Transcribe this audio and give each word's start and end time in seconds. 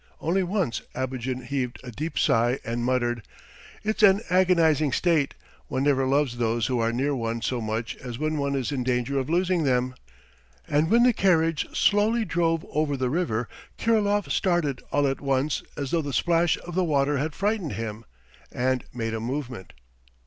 Only 0.19 0.41
once 0.41 0.81
Abogin 0.95 1.43
heaved 1.43 1.79
a 1.83 1.91
deep 1.91 2.17
sigh 2.17 2.57
and 2.65 2.83
muttered: 2.83 3.21
"It's 3.83 4.01
an 4.01 4.21
agonizing 4.31 4.91
state! 4.93 5.35
One 5.67 5.83
never 5.83 6.07
loves 6.07 6.37
those 6.37 6.65
who 6.65 6.79
are 6.79 6.91
near 6.91 7.15
one 7.15 7.43
so 7.43 7.61
much 7.61 7.95
as 7.97 8.17
when 8.17 8.39
one 8.39 8.55
is 8.55 8.71
in 8.71 8.83
danger 8.83 9.19
of 9.19 9.29
losing 9.29 9.61
them." 9.63 9.93
And 10.67 10.89
when 10.89 11.03
the 11.03 11.13
carriage 11.13 11.67
slowly 11.77 12.25
drove 12.25 12.65
over 12.71 12.97
the 12.97 13.11
river, 13.11 13.47
Kirilov 13.77 14.31
started 14.31 14.81
all 14.91 15.05
at 15.07 15.21
once 15.21 15.61
as 15.77 15.91
though 15.91 16.01
the 16.01 16.13
splash 16.13 16.57
of 16.65 16.73
the 16.73 16.83
water 16.83 17.19
had 17.19 17.35
frightened 17.35 17.73
him, 17.73 18.03
and 18.51 18.83
made 18.91 19.13
a 19.13 19.19
movement. 19.19 19.71